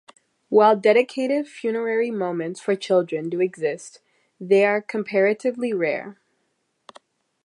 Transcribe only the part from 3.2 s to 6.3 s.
do exist, they are comparatively rare.